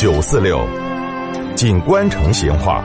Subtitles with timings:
[0.00, 0.66] 九四六，
[1.54, 2.82] 锦官城闲话。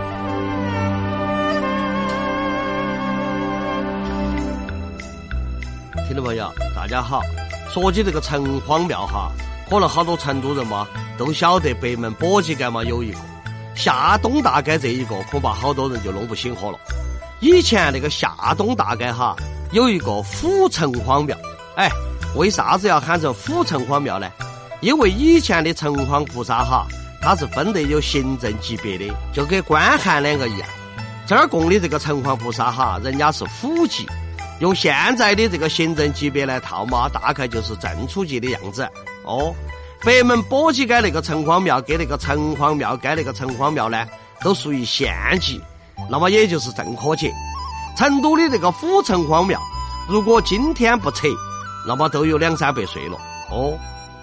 [6.06, 7.22] 听众朋友，大家好。
[7.70, 9.32] 说起这个城隍庙哈，
[9.70, 10.86] 可能好多成都人嘛
[11.18, 13.20] 都晓得北门簸箕街嘛有一个，
[13.76, 16.78] 下东大街这一个恐怕好多人就弄不醒火了。
[17.40, 19.34] 以前那个下东大街哈
[19.72, 21.38] 有一个府城隍庙，
[21.78, 21.90] 哎，
[22.36, 24.30] 为啥子要喊成府城隍庙呢？
[24.82, 26.86] 因为以前的城隍菩萨哈，
[27.26, 30.70] 他是分得有行政级别的，就跟官汉两个一样。
[31.26, 34.08] 这儿供的这个城隍菩萨哈，人家是府级。
[34.60, 38.88] 用现在的这个行政级别来套嘛，大概就是正处级的样子
[39.24, 39.52] 哦。
[40.04, 44.06] 北门簸箕街那个城隍庙跟那个城隍庙街那个城隍庙呢，
[44.42, 45.12] 都属于县
[45.42, 45.60] 级，
[46.08, 47.32] 那么也就是正科级。
[47.98, 49.60] 成都的这个府城隍庙，
[50.08, 51.28] 如果今天不拆，
[51.88, 53.18] 那么都有两三百岁了
[53.50, 53.76] 哦。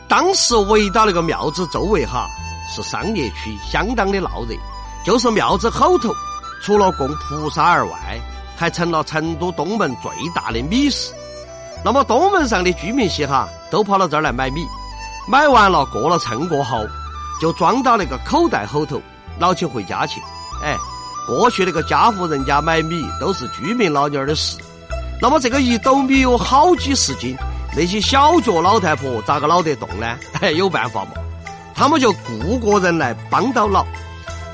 [0.07, 2.29] 当时围到那个庙子周围哈，
[2.73, 4.57] 是商业区，相当的闹热。
[5.05, 6.13] 就是庙子后头，
[6.65, 7.93] 除了供菩萨而外。
[8.55, 11.13] 还成了成都东门最大的米市，
[11.85, 14.65] 那么东门上的居民些哈都跑到这儿来买米，
[15.27, 16.87] 买完了过了秤过后，
[17.41, 19.03] 就装到那个口袋后头，
[19.41, 20.21] 捞起回家去。
[20.63, 20.77] 哎，
[21.27, 24.59] 过去那个家户人家买米都是居民老妞儿的事，
[25.21, 27.37] 那么这个一斗米有好几十斤，
[27.75, 30.17] 那些小脚老太婆咋个捞得动呢？
[30.41, 31.11] 哎，有办法嘛，
[31.83, 33.85] 他们就雇个人来帮到老，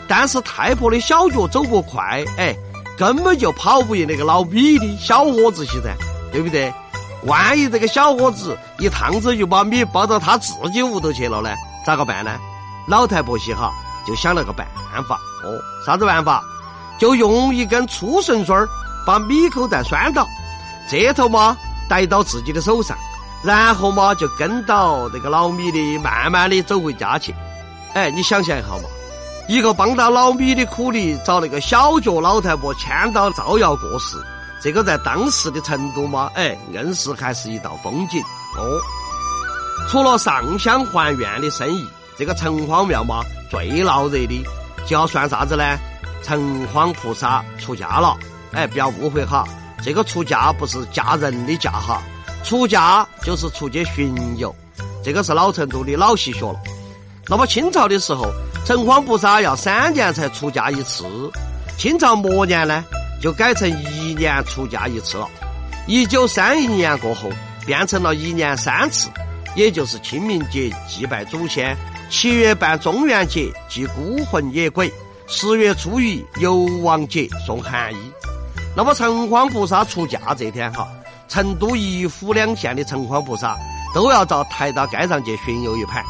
[0.09, 2.57] 但是太婆的小脚走不快，哎。
[2.97, 5.95] 根本就跑不赢那个老米的小伙子些噻，
[6.33, 6.73] 对不对？
[7.27, 11.51] 万一这个小伙子一趟子就把米抱到他自己屋头去了呢？
[11.85, 12.39] 咋个办呢？
[12.89, 13.71] 老太婆些哈
[14.07, 14.67] 就想了个办
[15.07, 16.43] 法哦，啥子办法？
[16.99, 18.67] 就用一根粗绳绳
[19.07, 20.27] 把米口袋拴到，
[20.91, 21.55] 这头嘛
[21.91, 22.97] 戴到自己的手上，
[23.43, 27.35] 然后嘛就跟到这个老米的慢慢的走回家去。
[27.95, 28.89] 哎，你想象一下嘛。
[29.49, 34.17] 一个帮到老米的苦力，找那个小脚老太婆牵到招摇过市，
[34.63, 38.21] 这个在当时的成都嘛，哎，硬是还是一道风景
[38.59, 38.79] 哦。
[39.89, 41.89] 除了上香还愿的生意，
[42.19, 44.45] 这个城隍庙嘛，最闹热的
[44.87, 45.65] 就要算啥子呢？
[46.23, 48.15] 城隍菩萨出家了，
[48.53, 49.47] 哎，不要误会哈，
[49.83, 52.03] 这个出家不是嫁人的嫁哈，
[52.49, 54.55] 出嫁就是出去巡游，
[55.05, 56.59] 这个是老成都的老习俗了。
[57.27, 58.25] 那么清朝的时候。
[58.65, 61.07] 城隍菩萨要三年才出嫁一次，
[61.79, 62.85] 清朝末年呢，
[63.19, 65.27] 就改成一年出嫁一次了。
[65.87, 67.31] 一九三一年过后，
[67.65, 69.09] 变成了一年三次，
[69.57, 71.75] 也就是清明节祭拜祖先，
[72.11, 74.93] 七月办中元节祭孤魂野鬼，
[75.27, 77.99] 十月初一游王节送寒衣。
[78.77, 80.87] 那么城隍菩萨出嫁这天哈，
[81.29, 83.57] 成都一府两县的城隍菩萨
[83.95, 86.03] 都要到台大街上去巡游一盘。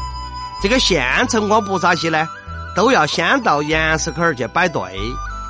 [0.61, 2.27] 这个县城隍菩萨些呢？
[2.75, 4.81] 都要先到岩石口儿去摆队，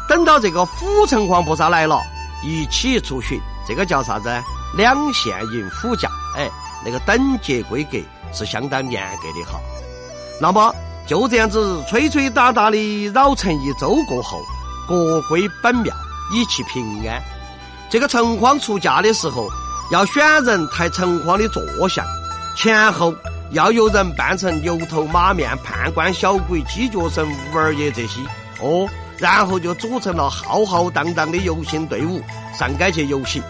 [0.07, 2.01] 等到这个府城隍菩萨来了，
[2.43, 4.29] 一起出巡，这个叫啥子？
[4.75, 6.49] 两县迎府驾，哎，
[6.83, 7.97] 那个等级规格
[8.33, 9.59] 是相当严格的哈。
[10.39, 10.73] 那么
[11.05, 14.39] 就这样子吹吹打打的绕城一周过后，
[14.87, 15.93] 各归本庙，
[16.33, 17.21] 以祈平安。
[17.89, 19.49] 这个城隍出嫁的时候，
[19.91, 22.05] 要选人抬城隍的坐像，
[22.55, 23.13] 前后。
[23.51, 28.19] 要有人扮成牛头马面、判官、小鬼、鸡脚神、五二爷这些
[28.61, 32.21] 哦，然后就组成了浩浩荡荡的游行队伍
[32.55, 33.41] 上街去游行。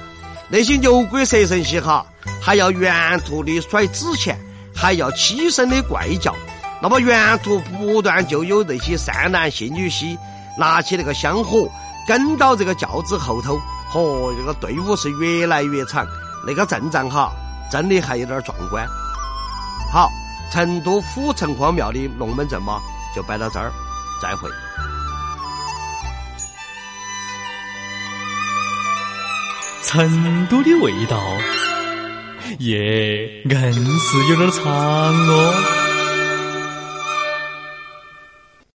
[0.47, 2.05] 那些牛鬼蛇神些哈，
[2.41, 4.39] 还要沿途的甩纸钱，
[4.73, 6.33] 还要凄声的怪叫。
[6.81, 10.17] 那么沿途不断就有那些善男信女些
[10.57, 11.69] 拿起那个香火，
[12.07, 13.59] 跟到这个轿子后头，
[13.91, 16.05] 嚯，这个队伍是越来越长，
[16.45, 17.31] 那个阵仗哈，
[17.71, 18.87] 真的还有点壮观。
[19.91, 20.09] 好，
[20.51, 22.79] 成都府城隍庙的龙门阵嘛，
[23.15, 23.71] 就摆到这儿，
[24.21, 24.49] 再会。
[29.83, 31.19] 成都的味道，
[32.59, 35.88] 耶，硬是有点长哦。